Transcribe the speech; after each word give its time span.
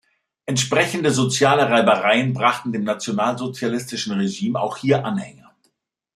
Entsprechende 0.47 1.11
soziale 1.11 1.69
Reibereien 1.69 2.33
brachten 2.33 2.71
dem 2.71 2.83
nationalsozialistischen 2.83 4.13
Regime 4.13 4.59
auch 4.59 4.77
hier 4.77 5.05
Anhänger. 5.05 5.55